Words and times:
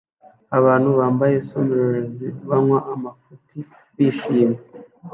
Abantu 0.57 0.89
bambaye 0.99 1.35
sombreros 1.47 2.09
banywa 2.47 2.79
amafuti 2.93 3.57
bishimye 3.95 4.61